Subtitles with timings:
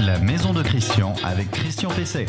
[0.00, 2.26] la maison de Christian avec Christian Pesset.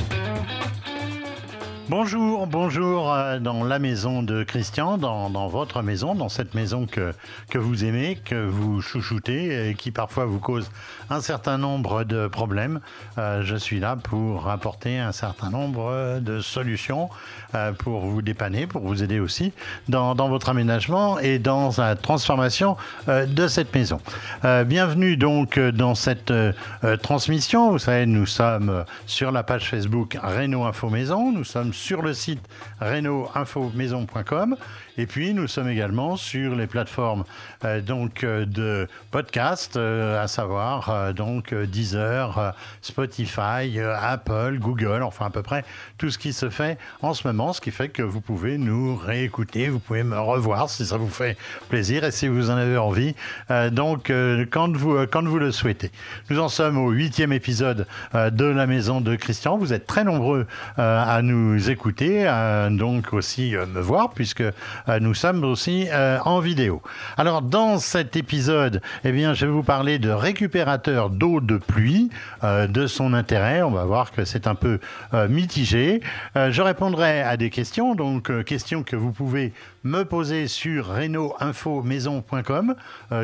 [1.89, 7.13] Bonjour, bonjour euh, dans la maison de Christian, dans, votre maison, dans cette maison que,
[7.49, 10.69] que vous aimez, que vous chouchoutez et qui parfois vous cause
[11.09, 12.79] un certain nombre de problèmes.
[13.17, 17.09] Euh, je suis là pour apporter un certain nombre de solutions
[17.55, 19.51] euh, pour vous dépanner, pour vous aider aussi
[19.87, 22.77] dans, dans votre aménagement et dans la transformation
[23.07, 23.99] de cette maison.
[24.43, 26.31] Bienvenue donc dans cette
[27.01, 27.71] transmission.
[27.71, 32.13] Vous savez, nous sommes sur la page Facebook Renault Info Maison, nous sommes sur le
[32.13, 32.41] site
[32.81, 34.57] renaultinfomaison.com
[34.99, 37.23] et puis nous sommes également sur les plateformes
[37.63, 45.29] euh, donc euh, de podcast, euh, à savoir donc Deezer, Spotify, Apple, Google, enfin à
[45.29, 45.63] peu près
[45.97, 48.97] tout ce qui se fait en ce moment, ce qui fait que vous pouvez nous
[48.97, 51.37] réécouter, vous pouvez me revoir si ça vous fait
[51.69, 53.15] plaisir et si vous en avez envie.
[53.71, 54.11] Donc
[54.51, 55.91] quand vous quand vous le souhaitez.
[56.29, 59.57] Nous en sommes au huitième épisode de la maison de Christian.
[59.57, 60.45] Vous êtes très nombreux
[60.77, 64.51] à nous écouter, euh, donc aussi euh, me voir puisque euh,
[64.99, 65.87] nous sommes aussi
[66.25, 66.81] en vidéo.
[67.17, 72.09] Alors dans cet épisode, eh bien, je vais vous parler de récupérateur d'eau de pluie,
[72.43, 73.61] de son intérêt.
[73.61, 74.79] On va voir que c'est un peu
[75.29, 76.01] mitigé.
[76.35, 82.75] Je répondrai à des questions, donc questions que vous pouvez me poser sur reno-info-maison.com.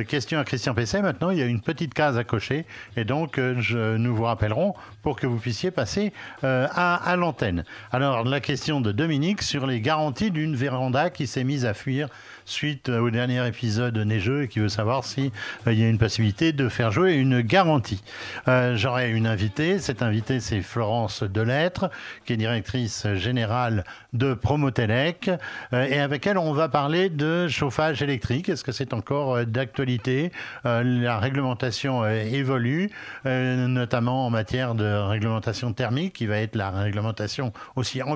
[0.08, 1.02] Question à Christian Pesset.
[1.02, 2.66] Maintenant, il y a une petite case à cocher
[2.96, 7.64] et donc nous vous rappellerons pour que vous puissiez passer à, à l'antenne.
[7.92, 12.09] Alors, la question de Dominique sur les garanties d'une véranda qui s'est mise à fuir
[12.44, 15.31] suite au dernier épisode neigeux et qui veut savoir si
[15.66, 18.03] euh, y a une possibilité de faire jouer une garantie.
[18.47, 19.80] Euh, J'aurai une invitée.
[19.80, 21.89] Cette invitée, c'est Florence Delettre,
[22.25, 25.31] qui est directrice générale de Promotelec.
[25.73, 28.50] Euh, et avec elle, on va parler de chauffage électrique.
[28.50, 30.31] Est-ce que c'est encore euh, d'actualité?
[30.66, 32.91] Euh, La réglementation euh, évolue,
[33.25, 38.15] euh, notamment en matière de réglementation thermique, qui va être la réglementation aussi environnementale.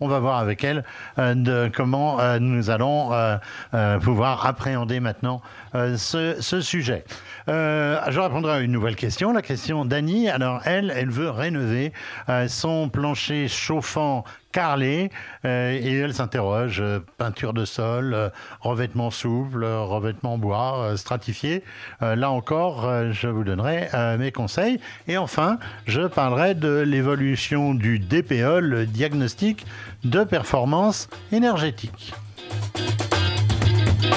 [0.00, 0.84] On va voir avec elle
[1.18, 5.40] euh, comment euh, nous allons euh, pouvoir appréhender maintenant
[5.74, 7.04] ce, ce sujet.
[7.48, 10.28] Je répondrai à une nouvelle question, la question d'Annie.
[10.28, 11.92] Alors elle, elle veut rénover
[12.48, 15.10] son plancher chauffant carrelé
[15.44, 18.30] euh, et elle s'interroge euh, peinture de sol, euh,
[18.60, 21.62] revêtement souple, revêtement bois, stratifié.
[22.00, 24.80] Là encore, je vous donnerai mes conseils.
[25.08, 29.66] Et enfin, je parlerai de l'évolution du DPE, le diagnostic
[30.04, 32.14] de performance énergétique.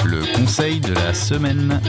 [0.04, 1.80] Le conseil de la semaine.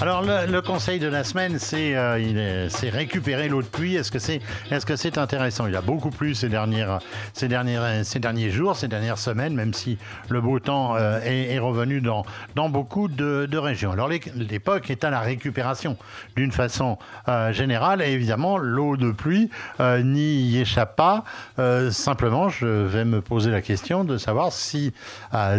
[0.00, 3.96] Alors le, le conseil de la semaine, c'est euh, récupérer l'eau de pluie.
[3.96, 5.66] Est-ce que c'est est-ce que c'est intéressant?
[5.66, 7.00] Il a beaucoup plu ces dernières
[7.32, 9.98] ces dernières ces derniers jours, ces dernières semaines, même si
[10.28, 13.90] le beau temps euh, est, est revenu dans dans beaucoup de, de régions.
[13.90, 15.96] Alors l'é- l'époque est à la récupération
[16.36, 16.96] d'une façon
[17.28, 21.24] euh, générale et évidemment l'eau de pluie euh, n'y échappe pas.
[21.58, 24.92] Euh, simplement, je vais me poser la question de savoir si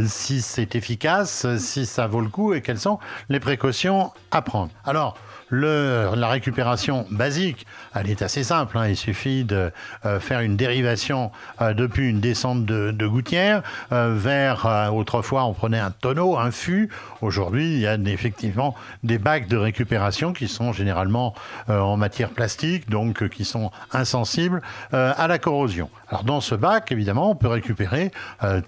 [0.07, 4.71] si c'est efficace, si ça vaut le coup et quelles sont les précautions à prendre.
[4.85, 5.15] Alors,
[5.51, 7.65] la récupération basique,
[7.95, 8.77] elle est assez simple.
[8.77, 8.87] hein.
[8.87, 9.71] Il suffit de
[10.05, 15.79] euh, faire une dérivation euh, depuis une descente de, gouttière euh, vers, autrefois, on prenait
[15.79, 16.89] un tonneau, un fût.
[17.21, 21.33] Aujourd'hui, il y a effectivement des bacs de récupération qui sont généralement
[21.67, 24.61] en matière plastique, donc qui sont insensibles
[24.91, 25.89] à la corrosion.
[26.07, 28.11] Alors, dans ce bac, évidemment, on peut récupérer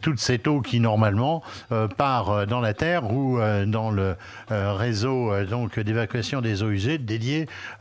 [0.02, 1.44] toute cette eau qui, normalement,
[1.98, 4.16] part dans la terre ou dans le
[4.50, 7.00] réseau donc d'évacuation des eaux usées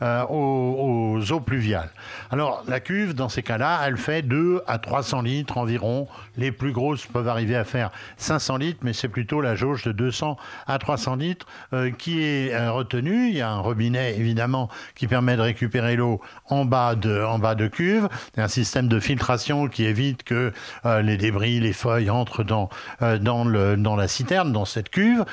[0.01, 1.89] euh, aux, aux eaux pluviales.
[2.31, 6.07] Alors la cuve, dans ces cas-là, elle fait 2 à 300 litres environ.
[6.37, 9.91] Les plus grosses peuvent arriver à faire 500 litres, mais c'est plutôt la jauge de
[9.91, 10.37] 200
[10.67, 13.29] à 300 litres euh, qui est euh, retenue.
[13.29, 17.39] Il y a un robinet évidemment qui permet de récupérer l'eau en bas de en
[17.39, 18.09] bas de cuve.
[18.33, 20.53] Il y a un système de filtration qui évite que
[20.85, 22.69] euh, les débris, les feuilles entrent dans
[23.01, 25.25] dans le dans la citerne, dans cette cuve,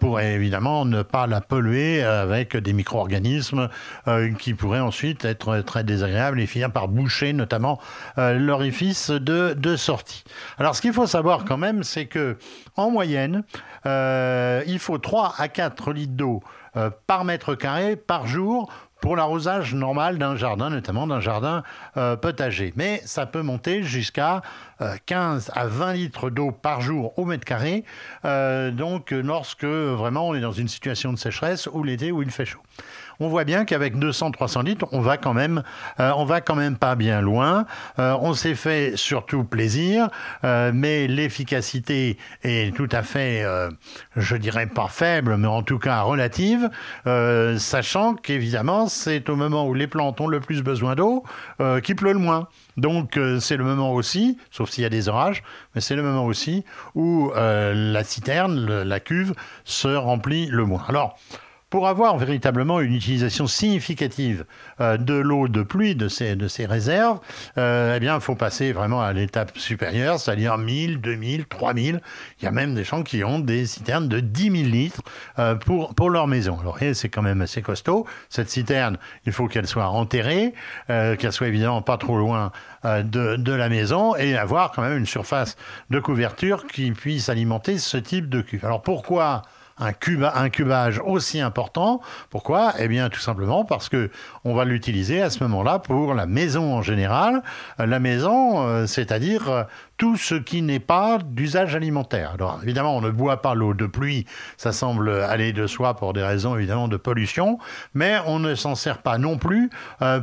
[0.00, 3.68] pour évidemment ne pas la polluer avec des micro-organismes
[4.08, 7.80] euh, qui pourraient ensuite être très désagréables et finir par boucher notamment
[8.18, 10.24] euh, l'orifice de, sortie.
[10.58, 12.38] Alors ce qu'il faut savoir quand même, c'est que
[12.76, 13.42] en moyenne,
[13.86, 16.42] euh, il faut 3 à 4 litres d'eau
[17.06, 18.68] par mètre carré par jour
[19.04, 21.62] pour l'arrosage normal d'un jardin, notamment d'un jardin
[21.98, 22.72] euh, potager.
[22.74, 24.40] Mais ça peut monter jusqu'à
[24.80, 27.84] euh, 15 à 20 litres d'eau par jour au mètre carré,
[28.24, 32.30] euh, donc lorsque vraiment on est dans une situation de sécheresse ou l'été où il
[32.30, 32.62] fait chaud.
[33.24, 35.62] On voit bien qu'avec 200-300 litres, on va quand même,
[35.98, 37.64] euh, on va quand même pas bien loin.
[37.98, 40.10] Euh, on s'est fait surtout plaisir,
[40.44, 43.42] euh, mais l'efficacité est tout à fait,
[44.14, 46.68] je dirais pas faible, mais en tout cas relative,
[47.56, 51.24] sachant qu'évidemment c'est au moment où les plantes ont le plus besoin d'eau
[51.82, 52.48] qu'il pleut le moins.
[52.76, 55.42] Donc c'est le moment aussi, sauf s'il y a des orages,
[55.74, 59.32] mais c'est le moment aussi où la citerne, la cuve,
[59.64, 60.84] se remplit le moins.
[60.88, 61.16] Alors,
[61.74, 64.44] pour avoir véritablement une utilisation significative
[64.80, 67.18] euh, de l'eau de pluie de ces, de ces réserves,
[67.58, 72.00] euh, eh bien, il faut passer vraiment à l'étape supérieure, c'est-à-dire 1000, 2000, 3000.
[72.38, 75.02] Il y a même des gens qui ont des citernes de 10 000 litres
[75.40, 76.56] euh, pour, pour leur maison.
[76.60, 78.06] Alors, c'est quand même assez costaud.
[78.28, 80.54] Cette citerne, il faut qu'elle soit enterrée,
[80.86, 82.52] qu'elle soit évidemment pas trop loin
[82.84, 85.56] de, de, la maison et avoir quand même une surface
[85.90, 88.64] de couverture qui puisse alimenter ce type de cuve.
[88.64, 89.42] Alors, pourquoi
[89.78, 89.92] un,
[90.50, 92.00] cubage aussi important.
[92.30, 92.74] Pourquoi?
[92.78, 94.10] Eh bien, tout simplement parce que
[94.44, 97.42] on va l'utiliser à ce moment-là pour la maison en général.
[97.80, 99.64] Euh, la maison, euh, c'est-à-dire euh,
[99.96, 102.32] tout ce qui n'est pas d'usage alimentaire.
[102.34, 104.26] Alors évidemment, on ne boit pas l'eau de pluie,
[104.56, 107.58] ça semble aller de soi pour des raisons évidemment de pollution,
[107.94, 109.70] mais on ne s'en sert pas non plus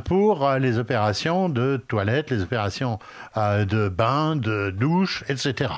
[0.04, 2.98] pour les opérations de toilette, les opérations
[3.36, 5.70] de bain, de douche, etc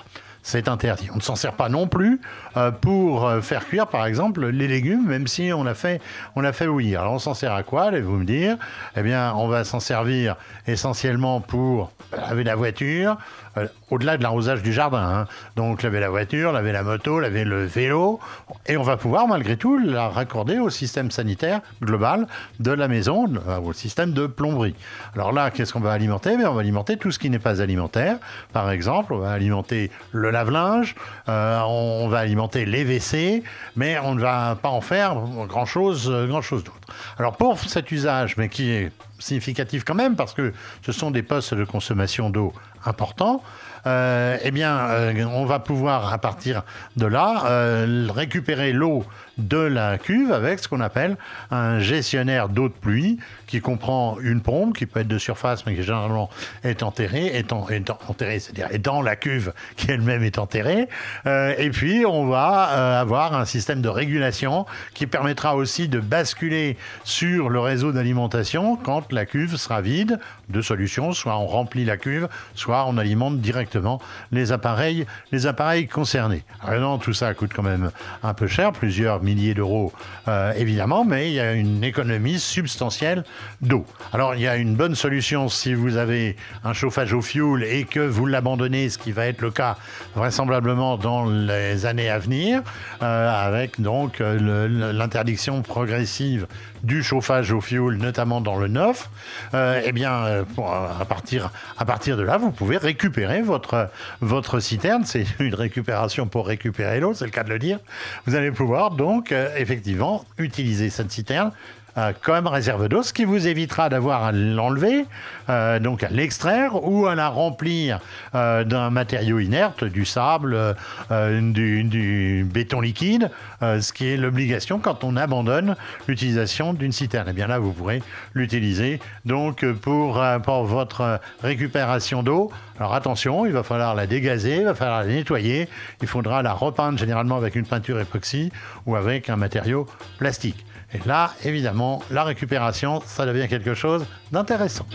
[0.44, 1.08] c'est interdit.
[1.12, 2.20] On ne s'en sert pas non plus
[2.56, 6.00] euh, pour euh, faire cuire, par exemple, les légumes, même si on a fait,
[6.36, 7.00] on a fait bouillir.
[7.00, 8.56] Alors on s'en sert à quoi, allez-vous me dire?
[8.94, 10.36] Eh bien, on va s'en servir
[10.66, 13.16] essentiellement pour laver la voiture,
[13.56, 15.02] euh, au-delà de l'arrosage du jardin.
[15.02, 15.26] Hein.
[15.56, 18.20] Donc laver la voiture, laver la moto, laver le vélo,
[18.66, 22.26] et on va pouvoir malgré tout la raccorder au système sanitaire global
[22.60, 23.26] de la maison,
[23.62, 24.74] au système de plomberie.
[25.14, 26.36] Alors là, qu'est-ce qu'on va alimenter?
[26.46, 28.18] On va alimenter tout ce qui n'est pas alimentaire.
[28.52, 30.94] Par exemple, on va alimenter le lave-linge,
[31.28, 33.42] euh, on va alimenter les WC,
[33.76, 35.14] mais on ne va pas en faire
[35.46, 36.80] grand-chose grand -chose d'autre.
[37.18, 40.52] Alors pour cet usage, mais qui est significatif quand même, parce que
[40.84, 42.52] ce sont des postes de consommation d'eau
[42.86, 43.42] importants,
[43.86, 46.62] euh, eh bien, euh, on va pouvoir, à partir
[46.96, 49.04] de là, euh, récupérer l'eau
[49.38, 51.16] de la cuve avec ce qu'on appelle
[51.50, 55.74] un gestionnaire d'eau de pluie qui comprend une pompe qui peut être de surface mais
[55.74, 56.30] qui généralement
[56.62, 60.88] est enterrée, est, enterrée, c'est-à-dire est dans la cuve qui elle-même est enterrée.
[61.26, 67.48] et puis on va avoir un système de régulation qui permettra aussi de basculer sur
[67.48, 70.18] le réseau d'alimentation quand la cuve sera vide.
[70.48, 74.00] Deux solutions, soit on remplit la cuve, soit on alimente directement
[74.32, 76.44] les appareils, les appareils concernés.
[76.62, 77.90] Alors tout ça coûte quand même
[78.22, 79.92] un peu cher, plusieurs milliers d'euros
[80.28, 83.24] euh, évidemment, mais il y a une économie substantielle
[83.60, 83.84] d'eau.
[84.12, 87.84] Alors il y a une bonne solution si vous avez un chauffage au fioul et
[87.84, 89.76] que vous l'abandonnez, ce qui va être le cas
[90.14, 92.62] vraisemblablement dans les années à venir,
[93.02, 96.46] euh, avec donc euh, l'interdiction progressive
[96.82, 99.08] du chauffage au fioul, notamment dans le neuf,
[99.54, 103.88] eh bien, à, partir, à partir de là, vous pouvez récupérer votre
[104.20, 105.04] votre, citerne.
[105.04, 107.78] C'est une récupération pour récupérer l'eau, c'est le cas de le dire.
[108.26, 111.52] Vous allez pouvoir donc euh, effectivement utiliser cette citerne
[111.96, 115.06] euh, comme réserve d'eau, ce qui vous évitera d'avoir à l'enlever,
[115.48, 118.00] euh, donc à l'extraire ou à la remplir
[118.32, 120.74] d'un matériau inerte, du sable,
[121.10, 123.30] du, béton liquide,
[123.60, 125.76] ce qui est l'obligation quand on abandonne
[126.08, 127.28] l'utilisation d'une citerne.
[127.28, 128.02] Et eh bien là, vous pourrez
[128.34, 132.50] l'utiliser donc pour, pour votre récupération d'eau.
[132.78, 135.68] Alors attention, il va falloir la dégazer, il va falloir la nettoyer,
[136.02, 138.50] il faudra la repeindre généralement avec une peinture époxy
[138.86, 139.86] ou avec un matériau
[140.18, 140.66] plastique.
[140.92, 144.86] Et là, évidemment, la récupération, ça devient quelque chose d'intéressant.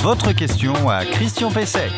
[0.00, 1.90] Votre question à Christian Pesset.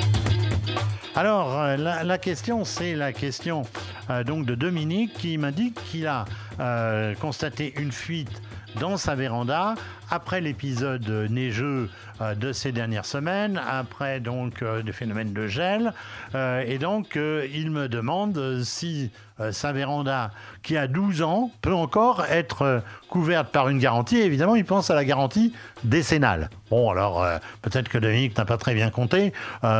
[1.17, 3.63] Alors, euh, la, question, c'est la question
[4.09, 6.25] euh, donc de Dominique qui m'indique qu'il a
[6.61, 8.41] euh, constaté une fuite
[8.79, 9.75] dans sa véranda
[10.11, 11.89] après l'épisode neigeux
[12.21, 15.93] euh, de ces dernières semaines, après donc euh, des phénomènes de gel.
[16.35, 19.11] Euh, et donc, il me demande si
[19.53, 24.19] sa véranda, qui a 12 ans, peut encore être couverte par une garantie.
[24.19, 25.53] évidemment, il pense à la garantie
[25.83, 26.51] décennale.
[26.71, 27.27] Bon, alors,
[27.63, 29.33] peut-être que Dominique n'a pas très bien compté,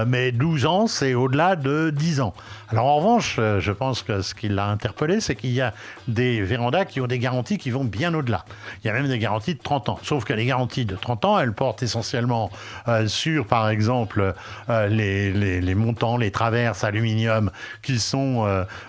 [0.07, 2.35] mais 12 ans, c'est au-delà de 10 ans.
[2.71, 5.73] Alors, en revanche, je pense que ce qui l'a interpellé, c'est qu'il y a
[6.09, 8.45] des vérandas qui ont des garanties qui vont bien au-delà.
[8.83, 9.99] Il y a même des garanties de 30 ans.
[10.03, 12.51] Sauf que les garanties de 30 ans, elles portent essentiellement
[12.89, 14.35] euh, sur, par exemple,
[14.69, 17.51] euh, les, montants, les traverses aluminium
[17.83, 18.47] qui sont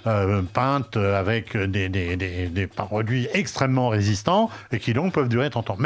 [0.08, 5.78] euh, peintes avec des, des, produits extrêmement résistants et qui donc peuvent durer 30 ans.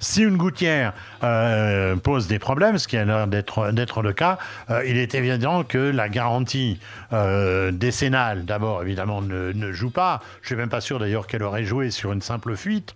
[0.00, 4.38] Si une gouttière euh, pose des problèmes, ce qui a l'air d'être le cas,
[4.70, 6.78] euh, il est évident que la garantie
[7.12, 10.20] euh, décennale, d'abord, évidemment, ne, joue pas.
[10.40, 12.94] Je ne suis même pas sûr d'ailleurs qu'elle aurait joué sur une simple fuite.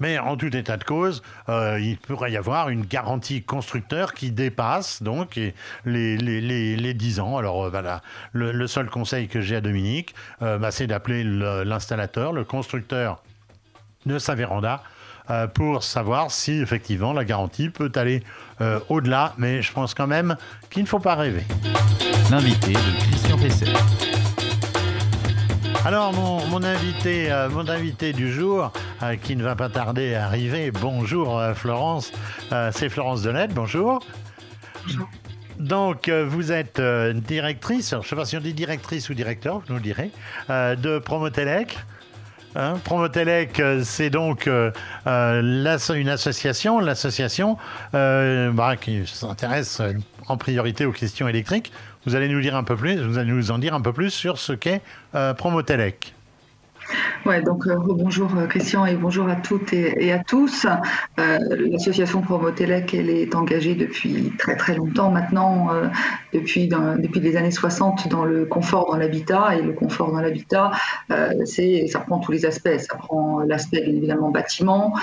[0.00, 5.02] Mais en tout état de cause, il pourrait y avoir une garantie constructeur qui dépasse
[5.02, 5.38] donc
[5.84, 7.36] les, les, 10 ans.
[7.36, 8.00] Alors voilà,
[8.32, 13.22] le, seul conseil que j'ai à Dominique, bah, c'est d'appeler l'installateur, le constructeur
[14.06, 14.82] de sa véranda
[15.54, 18.22] pour savoir si effectivement la garantie peut aller
[18.88, 19.34] au-delà.
[19.38, 20.36] Mais je pense quand même
[20.70, 21.44] qu'il ne faut pas rêver.
[22.30, 23.72] L'invité de Christian Pesset.
[25.84, 30.26] Alors, mon, invité, euh, mon invité du jour, euh, qui ne va pas tarder à
[30.26, 32.12] arriver, bonjour euh, Florence,
[32.72, 34.04] c'est Florence Delette, bonjour.
[34.86, 35.08] Bonjour.
[35.58, 36.80] Donc, vous êtes
[37.26, 40.10] directrice, je ne sais pas si on dit directrice ou directeur, vous nous direz,
[40.48, 41.78] de Promotelec.
[42.56, 44.48] Hein, Promotelec, c'est donc
[45.06, 47.56] une association, l'association
[47.92, 49.80] bah, qui s'intéresse
[50.28, 51.72] en priorité aux questions électriques.
[52.06, 54.10] Vous allez nous dire un peu plus, vous allez nous en dire un peu plus
[54.10, 54.80] sur ce qu'est
[55.14, 56.14] euh, Promotelec.
[57.26, 60.66] Ouais, donc euh, bonjour euh, Christian et bonjour à toutes et, à tous.
[61.18, 61.38] Euh,
[61.70, 65.68] l'association Promotelec, elle est engagée depuis très très longtemps maintenant,
[66.32, 69.56] depuis, depuis les années 60 dans le confort dans l'habitat.
[69.56, 70.70] Et le confort dans l'habitat,
[71.10, 72.78] ça prend tous les aspects.
[72.78, 74.94] Ça prend l'aspect bien évidemment bâtiment.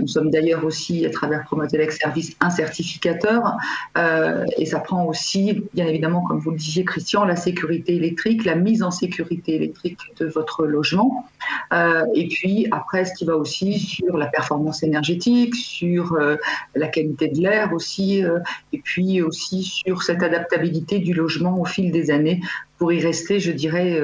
[0.00, 3.56] nous sommes d'ailleurs aussi à travers Promotelec Service un certificateur.
[3.96, 8.54] et ça prend aussi, bien évidemment, comme vous le disiez Christian, la sécurité électrique, la
[8.54, 11.26] mise en sécurité électrique de votre logement.
[11.72, 16.36] Euh, et puis après, ce qui va aussi sur la performance énergétique, sur euh,
[16.74, 18.38] la qualité de l'air aussi, euh,
[18.72, 22.40] et puis aussi sur cette adaptabilité du logement au fil des années
[22.78, 24.00] pour y rester, je dirais,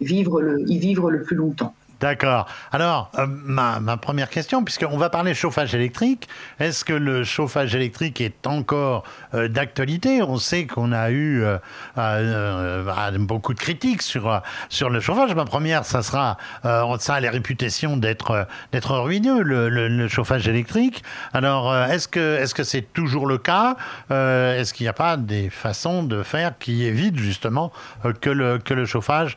[0.00, 1.74] y vivre le plus longtemps.
[2.00, 2.46] D'accord.
[2.70, 6.28] Alors, euh, ma, première question, puisqu'on va parler chauffage électrique,
[6.60, 9.02] est-ce que le chauffage électrique est encore
[9.34, 10.22] euh, d'actualité?
[10.22, 11.42] On sait qu'on a eu
[11.98, 15.34] euh, beaucoup de critiques sur, sur le chauffage.
[15.34, 21.02] Ma première, ça sera, ça a la réputation d'être ruineux, le, chauffage électrique.
[21.32, 23.76] Alors, est-ce que est-ce c'est toujours le cas?
[24.10, 27.72] Est-ce qu'il n'y a pas des façons de faire qui évitent justement
[28.20, 29.36] que le que le chauffage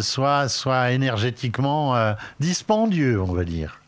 [0.00, 3.80] soit soit énergétiquement euh, dispendieux, on va dire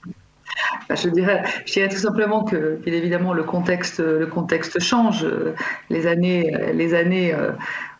[0.89, 1.45] bah, je dirais,
[1.89, 5.25] tout simplement que, bien évidemment, le contexte, le contexte change.
[5.89, 7.53] Les années, les années euh,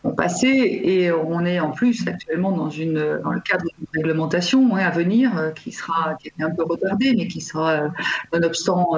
[0.03, 0.47] ont passé
[0.83, 4.89] et on est en plus actuellement dans, une, dans le cadre d'une réglementation hein, à
[4.89, 7.91] venir euh, qui sera qui un peu retardée, mais qui sera,
[8.33, 8.97] nonobstant,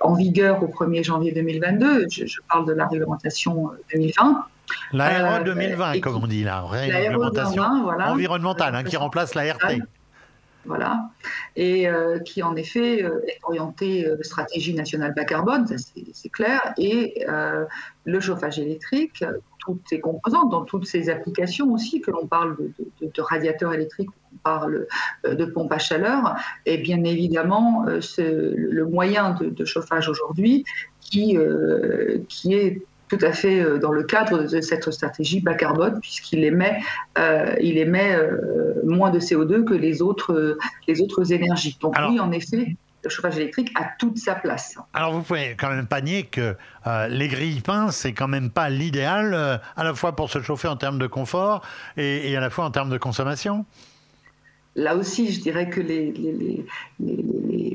[0.00, 2.06] en vigueur au 1er janvier 2022.
[2.10, 4.44] Je, parle de la réglementation 2020.
[4.92, 9.80] La 2020, comme on dit, la réglementation environnementale hein, qui remplace la RT.
[10.66, 11.10] Voilà,
[11.56, 15.66] et euh, qui en effet euh, est orientée euh, stratégie nationale bas carbone,
[16.12, 17.24] c'est clair, et
[18.04, 19.24] le chauffage électrique,
[19.58, 22.56] toutes ses composantes, dans toutes ses applications aussi, que l'on parle
[23.00, 24.86] de, radiateurs électriques, qu'on parle
[25.24, 26.36] de pompe à chaleur,
[26.66, 30.64] et bien évidemment le moyen de, chauffage aujourd'hui
[31.00, 31.38] qui,
[32.28, 36.44] qui est tout à fait euh, dans le cadre de cette stratégie bas carbone, puisqu'il
[36.44, 36.80] émet,
[37.18, 41.76] euh, il émet euh, moins de CO2 que les autres, les autres énergies.
[41.80, 44.78] Donc oui, en effet, le chauffage électrique a toute sa place.
[44.94, 46.54] Alors vous pouvez quand même pas nier que
[47.08, 50.76] les grilles peintes, c'est quand même pas l'idéal, à la fois pour se chauffer en
[50.76, 51.62] termes de confort
[51.96, 53.64] et, et à la fois en termes de consommation
[54.76, 55.80] là aussi, je dirais que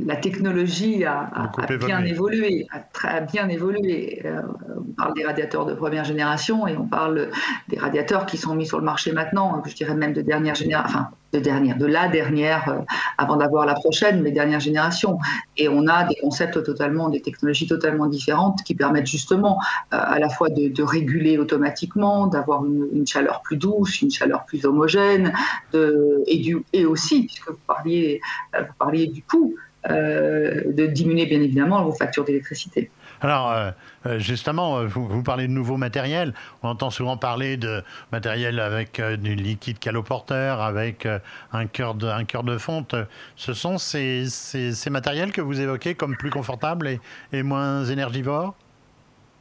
[0.05, 4.21] la technologie a, bien évolué, a, très, bien évolué.
[4.25, 4.41] Euh,
[4.77, 7.29] on parle des radiateurs de première génération et on parle
[7.67, 11.01] des radiateurs qui sont mis sur le marché maintenant, je dirais même de dernière génération,
[11.41, 12.79] de la dernière, euh,
[13.17, 15.17] avant d'avoir la prochaine, mais dernière génération.
[15.57, 19.59] Et on a des concepts totalement, des technologies totalement différentes qui permettent justement
[19.93, 24.65] euh, à la fois de, réguler automatiquement, d'avoir une, chaleur plus douce, une chaleur plus
[24.65, 25.33] homogène,
[25.73, 28.21] de, et, du, et aussi, puisque vous parliez,
[28.55, 29.55] euh, vous parliez du coût,
[29.87, 32.89] de diminuer bien évidemment vos factures d'électricité.
[33.25, 33.71] Alors, euh,
[34.05, 36.31] euh, justement, euh, vous, parlez de nouveaux matériels.
[36.61, 41.07] On entend souvent parler de matériel avec du liquide caloporteur, avec
[41.51, 42.93] un cœur de, un cœur de fonte.
[43.35, 46.99] Ce sont ces, ces, matériels que vous évoquez comme plus confortables et,
[47.33, 48.53] et moins énergivores?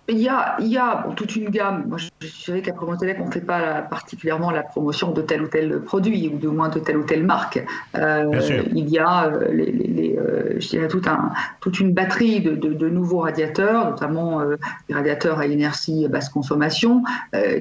[0.08, 1.86] Il y a, il y a toute une gamme.
[1.88, 5.46] Moi, je, je qu'à Promotelec, on ne fait pas particulièrement la promotion de tel ou
[5.48, 7.64] tel produit, ou du moins de telle ou telle marque.
[7.96, 12.54] Euh, il y a, euh, les, euh, je dirais, tout un, toute une batterie de,
[12.54, 14.42] de, nouveaux radiateurs, notamment
[14.88, 17.02] des radiateurs à inertie basse consommation,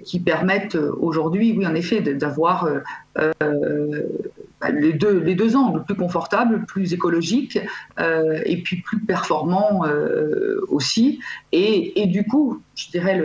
[0.04, 2.68] qui permettent aujourd'hui, oui, en effet, d'avoir
[4.72, 7.60] les, deux, les deux angles, plus confortables, plus écologiques,
[8.00, 9.84] et puis plus performants
[10.70, 11.20] aussi.
[11.51, 13.22] Et, du coup, je dirais,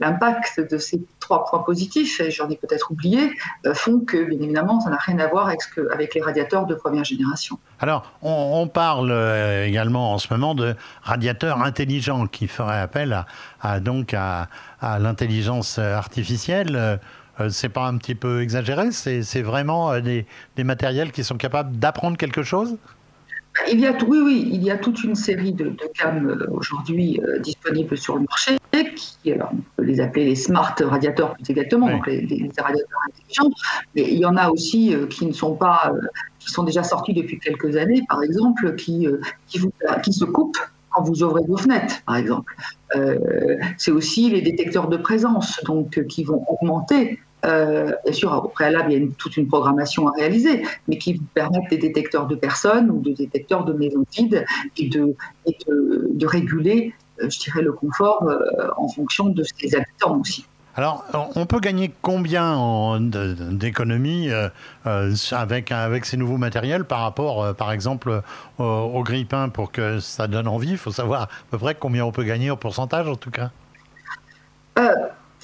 [0.00, 3.30] l'impact de ces trois points positifs, et j'en ai peut-être oublié,
[3.66, 7.04] euh, font que, bien évidemment, ça n'a rien à voir avec, les radiateurs de première
[7.04, 7.58] génération.
[7.80, 13.24] Alors, on, parle euh, également en ce moment de radiateurs intelligents qui feraient appel
[13.60, 14.48] à,
[14.80, 16.98] à, l'intelligence artificielle.
[17.48, 22.16] C'est pas un petit peu exagéré C'est vraiment des, des matériels qui sont capables d'apprendre
[22.16, 22.76] quelque chose?
[23.70, 26.46] Il y a, oui, oui, il y a toute une série de, de cams euh,
[26.50, 28.56] aujourd'hui euh, disponibles sur le marché,
[28.96, 33.50] qui, alors, on peut les appeler les smart radiateurs plus exactement, donc les, radiateurs intelligents,
[33.94, 35.92] mais il y en a aussi euh, qui ne sont pas,
[36.38, 39.06] qui sont déjà sortis depuis quelques années, par exemple, qui,
[39.46, 39.70] qui, vous,
[40.02, 40.58] qui se coupent
[40.92, 42.54] quand vous ouvrez vos fenêtres, par exemple.
[43.78, 48.92] c'est aussi les détecteurs de présence, donc qui vont augmenter euh, bien sûr, au préalable,
[48.92, 52.90] il y a toute une programmation à réaliser, mais qui permettent des détecteurs de personnes
[52.90, 54.44] ou des détecteurs de maisons vides
[54.76, 60.20] et de, de, réguler, euh, je dirais, le confort euh, en fonction de ses habitants
[60.20, 60.46] aussi.
[60.74, 64.30] Alors, on peut gagner combien d'économies
[65.32, 68.22] avec, avec ces nouveaux matériels par rapport, par exemple,
[68.58, 69.04] au, au
[69.52, 70.70] pour que ça donne envie?
[70.70, 73.50] Il faut savoir à peu près combien on peut gagner en pourcentage, en tout cas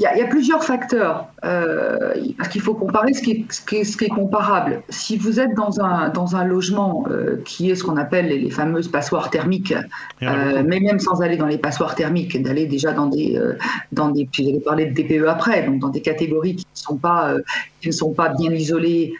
[0.01, 4.05] il y, a, plusieurs facteurs, euh, parce qu'il faut comparer ce qui, est, ce, qui
[4.05, 4.83] est, comparable.
[4.91, 8.51] Si vous êtes dans un, dans un logement euh, qui est ce qu'on appelle les,
[8.51, 9.75] fameuses passoires thermiques,
[10.23, 13.41] euh, mais même sans aller dans les passoires thermiques, d'aller déjà dans des,
[13.91, 16.97] dans des, puis j'allais parler de DPE après, donc dans des catégories qui ne sont
[16.97, 17.35] pas,
[17.81, 19.15] qui ne sont pas bien isolées,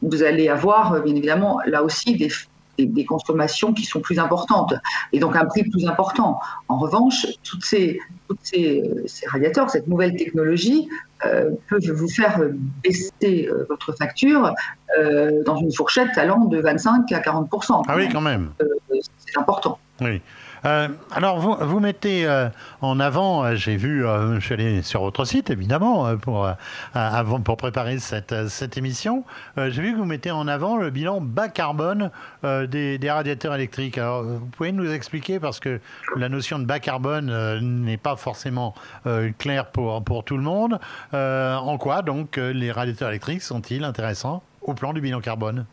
[0.00, 2.30] vous allez avoir bien évidemment là aussi des,
[2.78, 4.74] des, consommations qui sont plus importantes
[5.12, 6.40] et donc un prix plus important.
[6.68, 8.82] En revanche, toutes ces, toutes ces,
[9.26, 10.88] radiateurs, cette nouvelle technologie
[11.24, 12.40] euh, peuvent vous faire
[12.82, 14.54] baisser euh, votre facture
[14.98, 17.50] euh, dans une fourchette allant de 25 à 40
[17.88, 18.50] Ah oui, quand même.
[19.18, 19.78] c'est important.
[20.00, 20.20] Oui.
[20.68, 22.48] Euh, alors, vous, mettez euh,
[22.82, 26.50] en avant, euh, j'ai vu, je suis allé sur votre site évidemment pour,
[27.44, 29.24] pour préparer cette, cette émission,
[29.56, 32.10] j'ai vu que vous mettez en avant le bilan bas carbone
[32.42, 33.98] des, radiateurs électriques.
[33.98, 35.80] Alors, vous pouvez nous expliquer, parce que
[36.16, 38.74] la notion de bas carbone n'est pas forcément
[39.38, 40.78] claire pour, pour tout le monde,
[41.12, 45.64] en quoi donc les radiateurs électriques sont-ils intéressants au plan du bilan carbone?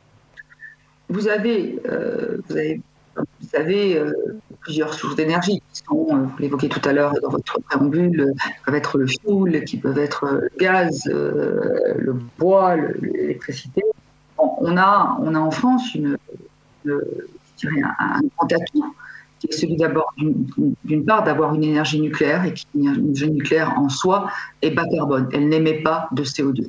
[1.09, 1.79] Vous avez,
[3.15, 4.01] vous avez
[4.65, 8.33] plusieurs sources d'énergie qui sont, euh, vous l'évoquez tout à l'heure dans votre préambule, euh,
[8.65, 13.81] peuvent être le fioul, qui peuvent être le gaz, le bois, l'électricité.
[14.37, 16.17] on, a, on a en France une,
[16.87, 18.95] un, grand atout
[19.39, 23.77] qui est celui d'abord, d'une part, d'avoir une énergie nucléaire et qui, une énergie nucléaire
[23.77, 24.29] en soi
[24.61, 25.29] est bas carbone.
[25.31, 26.67] Elle n'émet pas de CO2.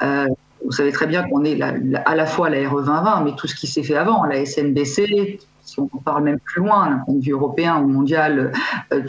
[0.00, 0.26] Ah
[0.64, 3.54] vous savez très bien qu'on est à la fois la RE 2020, mais tout ce
[3.54, 7.20] qui s'est fait avant, la SNBC, si on parle même plus loin d'un point de
[7.20, 8.52] vue européen ou mondial,
[8.92, 9.02] euh,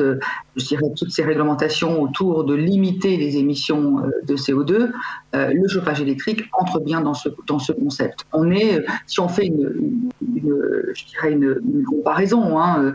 [0.00, 0.18] euh,
[0.56, 4.90] je dirais toutes ces réglementations autour de limiter les émissions euh, de CO2,
[5.32, 8.26] le chauffage électrique entre bien dans ce, dans ce concept.
[8.32, 12.92] On est, si on fait une, je dirais une, comparaison, hein,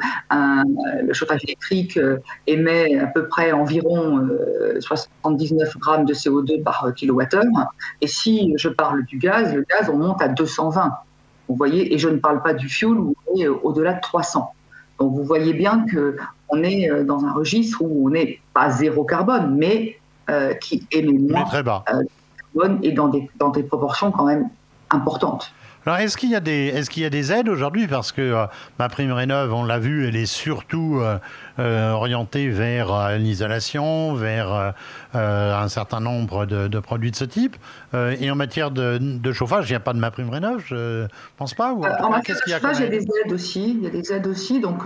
[1.02, 1.98] le chauffage électrique
[2.46, 4.28] émet à peu près environ
[4.80, 7.46] 79 grammes de CO2 par kilowattheure,
[8.02, 10.92] et si je parle du gaz, le gaz on monte à 220.
[11.48, 14.02] Vous voyez, et je ne parle pas du fuel, où on est euh, au-delà de
[14.02, 14.52] 300.
[15.00, 19.04] Donc vous voyez bien qu'on est euh, dans un registre où on n'est pas zéro
[19.04, 21.84] carbone, mais euh, qui émet moins très bas.
[21.86, 24.50] carbone et dans des, dans des proportions quand même
[24.90, 25.54] importantes.
[25.86, 27.88] Alors, est-ce qu'il y a des, est-ce qu'il y a des aides aujourd'hui?
[27.88, 28.48] Parce que
[28.80, 31.20] ma prime rénov, on l'a vu, elle est surtout euh,
[31.58, 34.74] orientée vers euh, l'isolation, vers
[35.16, 37.56] euh, un certain nombre de, produits de ce type.
[37.94, 41.54] et en matière de, chauffage, il n'y a pas de ma prime rénov, je pense
[41.54, 41.74] pas.
[41.74, 43.78] Ou en, matière de chauffage, il y a des aides aussi.
[43.78, 44.86] Il y a des aides aussi, donc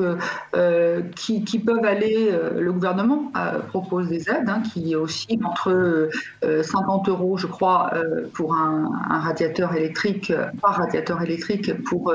[1.15, 2.31] qui, qui, peuvent aller.
[2.55, 3.31] le gouvernement
[3.69, 6.09] propose des aides, hein, qui aussi entre
[6.43, 7.91] 50 euros, je crois,
[8.33, 12.13] pour un, un, radiateur électrique par radiateur électrique pour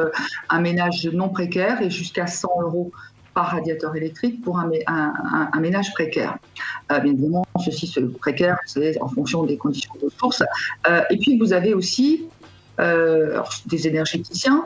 [0.49, 2.93] un ménage non précaire et jusqu'à 100 euros
[3.35, 6.39] par radiateur électrique pour un, un, ménage précaire.
[6.93, 10.43] Euh, bien évidemment, ceci se précaire, c'est en fonction des conditions de source.
[10.89, 12.27] Euh, et puis, vous avez aussi
[12.81, 14.65] euh, des énergéticiens,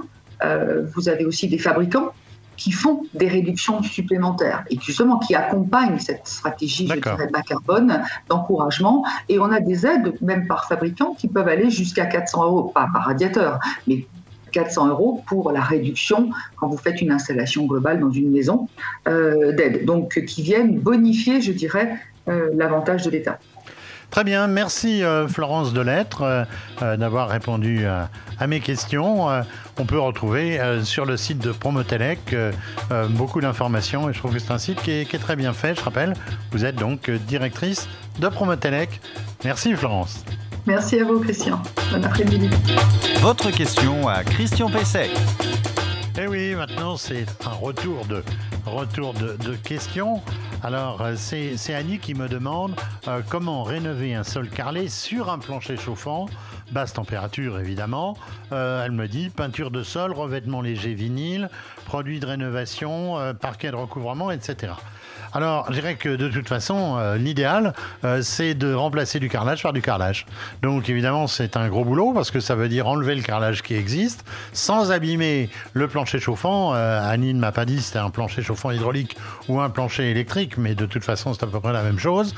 [0.94, 2.12] vous avez aussi des fabricants
[2.57, 8.02] qui font des réductions supplémentaires et justement qui accompagnent cette stratégie je dirais, bas carbone
[8.28, 9.04] d'encouragement.
[9.28, 12.88] Et on a des aides, même par fabricants, qui peuvent aller jusqu'à 400 euros, pas
[12.92, 14.07] par radiateur, mais
[14.50, 18.68] 400 euros pour la réduction quand vous faites une installation globale dans une maison
[19.06, 19.84] euh, d'aide.
[19.84, 21.96] Donc, qui viennent bonifier, je dirais,
[22.28, 23.38] euh, l'avantage de l'État.
[24.11, 26.46] Très bien, merci euh, Florence Delettre
[26.80, 29.26] d'avoir répondu à mes questions.
[29.78, 32.34] on peut retrouver sur le site de Promotelec
[33.11, 35.52] beaucoup d'informations et je trouve que c'est un site qui est, qui est, très bien
[35.52, 35.74] fait.
[35.74, 36.14] Je rappelle,
[36.52, 37.87] vous êtes donc directrice
[38.18, 39.00] de Promotelec.
[39.44, 40.24] Merci Florence.
[40.66, 41.61] Merci à vous, Christian.
[41.90, 42.51] Bon après-midi.
[43.21, 45.11] Votre question à Christian Pesset.
[46.21, 48.23] Eh oui, maintenant, c'est un retour de,
[48.66, 50.21] retour de, questions.
[50.62, 52.75] Alors, euh, c'est Annie qui me demande
[53.07, 56.27] euh, comment rénover un sol carrelé sur un plancher chauffant,
[56.73, 58.16] basse température évidemment.
[58.51, 61.51] Euh, elle me dit peinture de sol, revêtement léger vinyle,
[61.85, 64.73] produits de rénovation, parquet de recouvrement, etc.
[65.38, 67.72] Alors, je dirais que de toute façon, euh, l'idéal,
[68.03, 70.27] euh, c'est de remplacer du carrelage par du carrelage.
[70.62, 73.77] Donc, évidemment, c'est un gros boulot parce que ça veut dire enlever le carrelage qui
[73.77, 76.74] existe sans abîmer le plancher chauffant.
[76.74, 80.59] Euh, ne m'a pas dit si c'était un plancher chauffant hydraulique ou un plancher électrique,
[80.59, 82.35] mais de toute façon, c'est à peu près la même chose.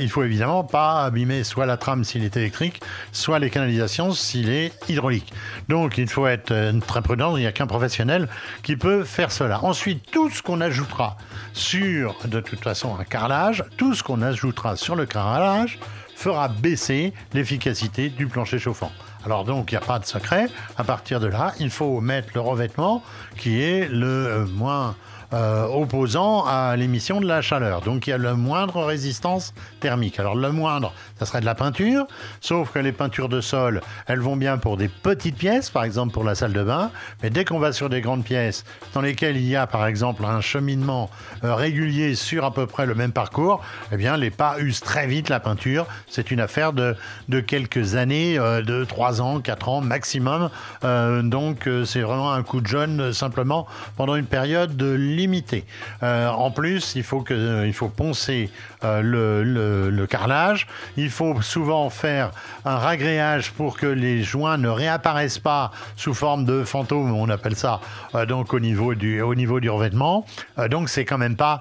[0.00, 2.80] il faut évidemment pas abîmer soit la trame s'il est électrique,
[3.12, 5.32] soit les canalisations s'il est hydraulique.
[5.68, 6.52] Donc, il faut être
[6.88, 7.36] très prudent.
[7.36, 8.28] Il n'y a qu'un professionnel
[8.64, 9.62] qui peut faire cela.
[9.64, 11.16] Ensuite, tout ce qu'on ajoutera
[11.52, 13.64] sur de toute façon un carrelage.
[13.76, 15.78] Tout ce qu'on ajoutera sur le carrelage
[16.16, 18.90] fera baisser l'efficacité du plancher chauffant.
[19.24, 20.46] Alors donc, il n'y a pas de secret.
[20.76, 23.02] À partir de là, il faut mettre le revêtement
[23.38, 24.96] qui est le euh, moins
[25.34, 27.80] euh, opposant à l'émission de la chaleur.
[27.80, 30.20] Donc il y a la moindre résistance thermique.
[30.20, 32.06] Alors le moindre, ça serait de la peinture,
[32.40, 36.12] sauf que les peintures de sol, elles vont bien pour des petites pièces, par exemple
[36.12, 36.90] pour la salle de bain,
[37.22, 40.24] mais dès qu'on va sur des grandes pièces dans lesquelles il y a par exemple
[40.24, 41.08] un cheminement
[41.44, 45.06] euh, régulier sur à peu près le même parcours, eh bien les pas usent très
[45.06, 45.86] vite la peinture.
[46.08, 46.94] C'est une affaire de,
[47.28, 50.50] de quelques années, euh, de 3 ans, 4 ans maximum.
[50.82, 53.66] donc c'est vraiment un coup de jeune simplement
[53.96, 55.64] pendant une période de limité.
[56.02, 58.50] Euh, en plus, il faut, euh, faut poncer
[58.84, 60.66] euh, le, le, carrelage.
[60.96, 62.32] Il faut souvent faire
[62.64, 67.56] un ragréage pour que les joints ne réapparaissent pas sous forme de fantômes, on appelle
[67.56, 67.80] ça,
[68.28, 70.26] donc au niveau du, au niveau du revêtement.
[70.68, 71.60] donc c'est quand même pas,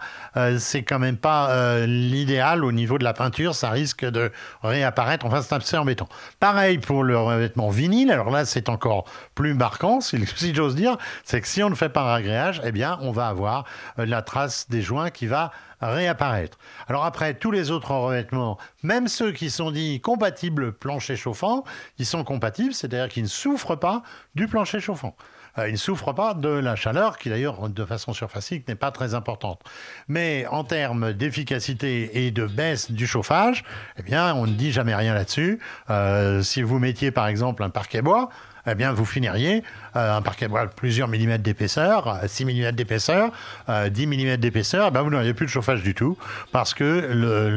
[0.58, 3.56] c'est quand même pas l'idéal au niveau de la peinture.
[3.56, 4.32] Ça risque de
[4.64, 5.26] réapparaître.
[5.26, 6.08] Enfin, c'est assez embêtant.
[6.40, 8.12] Pareil pour le revêtement vinyle.
[8.12, 10.98] Alors là, c'est encore plus marquant, si, si j'ose dire.
[11.24, 13.66] C'est que si on ne fait pas un ragréage, eh bien, on va avoir
[14.00, 16.58] euh, la trace des joints qui va réapparaître.
[16.88, 21.64] Alors après, tous les autres revêtements, même ceux qui sont dits compatibles plancher chauffant,
[21.98, 24.04] ils sont compatibles, c'est-à-dire qu'ils ne souffrent pas
[24.36, 25.16] du plancher chauffant.
[25.58, 28.92] Euh, ils ne souffrent pas de la chaleur, qui d'ailleurs, de façon surfacique, n'est pas
[28.92, 29.62] très importante.
[30.08, 33.64] Mais en termes d'efficacité et de baisse du chauffage,
[33.98, 35.60] eh bien, on ne dit jamais rien là-dessus.
[35.90, 38.30] Euh, si vous mettiez par exemple un parquet bois,
[38.68, 39.64] eh bien, vous finiriez
[39.96, 43.32] euh, un parquet bois de plusieurs millimètres d'épaisseur, 6 euh, mm d'épaisseur,
[43.68, 46.18] 10 euh, mm d'épaisseur, eh ben, vous n'auriez plus de chauffage du tout
[46.52, 46.84] parce que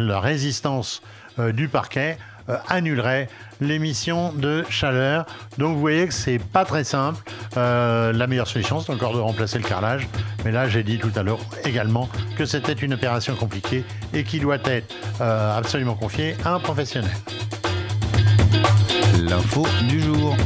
[0.06, 1.02] la résistance
[1.52, 2.16] du parquet
[2.68, 3.28] annulerait
[3.60, 5.26] l'émission de chaleur.
[5.58, 7.22] Donc vous voyez que c'est pas très simple.
[7.56, 10.08] la meilleure solution, c'est encore de remplacer le carrelage.
[10.44, 14.40] Mais là, j'ai dit tout à l'heure également que c'était une opération compliquée et qui
[14.40, 17.10] doit être absolument confiée à un professionnel.
[19.22, 20.36] L'info du jour.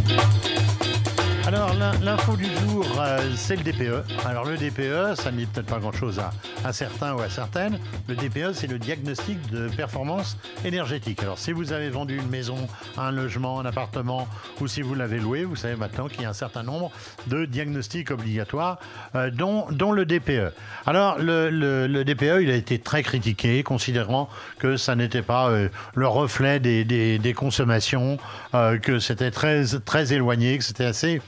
[1.47, 1.71] Alors,
[2.03, 4.05] l'info du jour, euh, c'est le DPE.
[4.27, 6.31] Alors, le DPE, ça ne dit peut-être pas grand-chose à,
[6.73, 7.79] certains ou à certaines.
[8.09, 11.23] Le DPE, c'est le diagnostic de performance énergétique.
[11.23, 14.29] Alors, si vous avez vendu une maison, un logement, un appartement,
[14.61, 16.91] ou si vous l'avez loué, vous savez maintenant qu'il y a un certain nombre
[17.27, 18.79] de diagnostics obligatoires,
[19.15, 20.53] euh, dont, le DPE.
[20.87, 26.07] Alors, le, DPE, il a été très critiqué, considérant que ça n'était pas euh, le
[26.07, 28.19] reflet des, consommations,
[28.53, 31.21] que c'était très, très éloigné, que c'était assez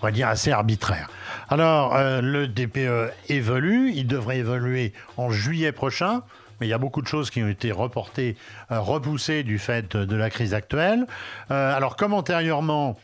[0.00, 1.08] on va dire, assez arbitraire.
[1.50, 6.22] Alors, euh, le DPE évolue, il devrait évoluer en juillet prochain.
[6.60, 8.36] Mais il y a beaucoup de choses qui ont été reportées,
[8.70, 11.06] euh, repoussées du fait de la crise actuelle.
[11.50, 12.98] Euh, alors, comme antérieurement,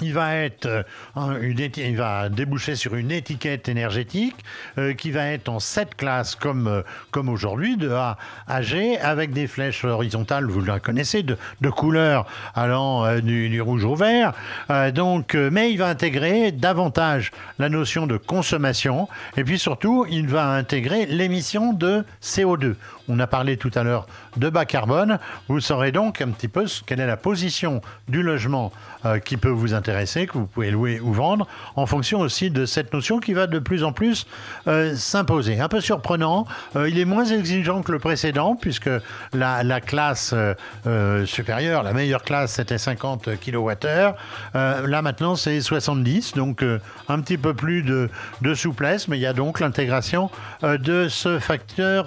[0.00, 0.66] il va être
[1.16, 4.36] euh, il va déboucher sur une étiquette énergétique
[4.78, 8.16] euh, qui va être en sept classes comme, euh, comme aujourd'hui, de A
[8.48, 13.84] à G, avec des flèches horizontales, vous la connaissez, de, de couleur allant du, rouge
[13.84, 14.32] au vert.
[14.94, 20.48] donc, mais il va intégrer davantage la notion de consommation et puis surtout, il va
[20.48, 22.74] intégrer l'émission de CO2.
[23.08, 25.18] On a parlé tout à l'heure de bas carbone.
[25.48, 28.72] Vous saurez donc un petit peu quelle est la position du logement
[29.04, 32.66] euh, qui peut vous intéresser, que vous pouvez louer ou vendre, en fonction aussi de
[32.66, 34.28] cette notion qui va de plus en plus
[34.68, 35.58] euh, s'imposer.
[35.58, 38.90] Un peu surprenant, euh, il est moins exigeant que le précédent, puisque
[39.32, 40.34] la, classe
[41.24, 44.14] supérieure, la meilleure classe, c'était 50 kWh.
[44.54, 46.64] là maintenant, c'est 70, donc
[47.08, 48.08] un petit peu plus de,
[48.42, 50.30] de, souplesse, mais il y a donc l'intégration
[50.62, 52.06] de ce facteur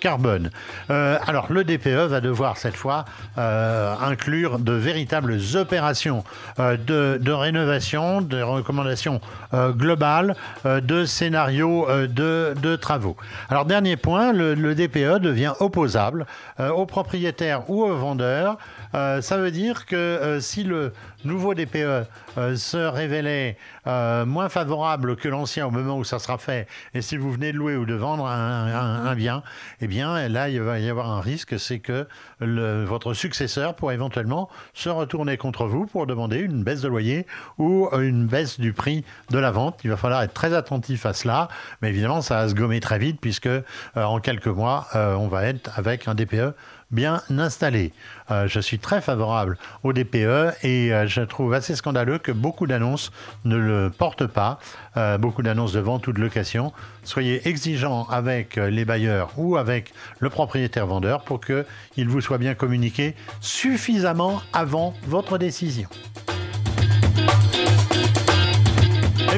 [0.00, 0.50] carbone.
[0.88, 3.04] alors, le DPE va devoir cette fois
[3.36, 6.24] inclure de véritables opérations
[6.58, 6.76] euh,
[7.18, 9.20] de, rénovation, de recommandations
[9.52, 13.16] globales, de scénarios de, travaux.
[13.48, 16.26] Alors dernier point, le, le DPE devient opposable
[16.58, 18.58] aux propriétaires ou aux vendeurs.
[18.92, 20.92] ça veut dire que si le
[21.24, 26.38] nouveau DPE euh, se révélait euh, moins favorable que l'ancien au moment où ça sera
[26.38, 29.42] fait, et si vous venez de louer ou de vendre un, bien,
[29.80, 32.06] eh bien là, il va y avoir un risque, c'est que
[32.40, 37.26] votre successeur pourrait éventuellement se retourner contre vous pour demander une baisse de loyer
[37.58, 39.80] ou une baisse du prix de la vente.
[39.84, 41.48] Il va falloir être très attentif à cela,
[41.82, 43.62] mais évidemment, ça va se gommer très vite puisque euh,
[43.96, 46.54] en quelques mois, on va être avec un DPE
[46.90, 47.92] bien installé.
[48.30, 53.12] je suis très favorable au DPE et je trouve assez scandaleux que beaucoup d'annonces
[53.44, 54.58] ne le portent pas,
[54.96, 56.72] euh, beaucoup d'annonces de vente ou de location.
[57.04, 62.54] Soyez exigeants avec les bailleurs ou avec le propriétaire vendeur pour qu'il vous soit bien
[62.54, 65.88] communiqué suffisamment avant votre décision.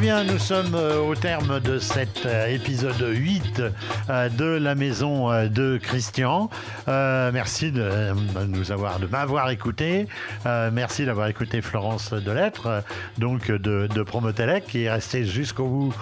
[0.01, 3.61] Eh bien, nous sommes euh, au terme de cet euh, épisode 8
[4.09, 6.49] euh, de la maison de Christian.
[6.87, 8.15] merci de
[8.47, 10.09] nous avoir, de m'avoir écouté.
[10.47, 12.83] merci d'avoir écouté Florence Delettre,
[13.19, 15.95] donc de, Promotelec, qui est restée jusqu'au bout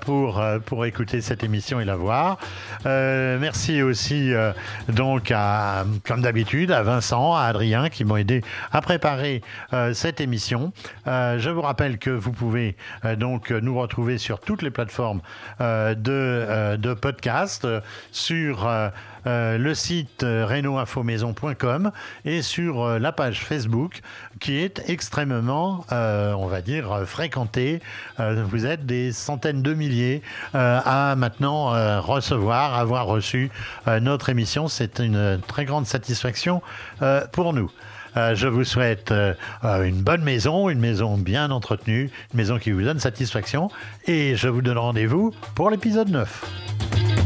[0.00, 2.38] pour, pour écouter cette émission et la voir.
[2.84, 4.32] merci aussi,
[4.88, 5.32] donc,
[6.06, 9.42] comme d'habitude, à Vincent, à Adrien, qui m'ont aidé à préparer
[9.92, 10.72] cette émission.
[11.06, 12.76] je vous rappelle que vous pouvez
[13.16, 15.20] donc euh, nous retrouver sur toutes les plateformes
[15.60, 17.66] euh, de, euh, de podcast,
[18.10, 18.68] sur
[19.24, 21.92] le site renoinfomaison.com
[22.24, 24.00] et sur la page Facebook
[24.40, 27.80] qui est extrêmement, on va dire, fréquentée.
[28.18, 30.22] vous êtes des centaines de milliers
[30.54, 31.66] à maintenant
[32.00, 33.52] recevoir, avoir reçu
[33.86, 34.66] notre émission.
[34.66, 36.60] C'est une très grande satisfaction
[37.30, 37.70] pour nous.
[38.16, 42.58] Euh, je vous souhaite euh, euh, une bonne maison, une maison bien entretenue, une maison
[42.58, 43.70] qui vous donne satisfaction.
[44.06, 47.21] Et je vous donne rendez-vous pour l'épisode 9.